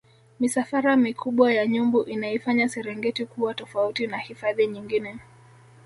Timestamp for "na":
4.07-4.17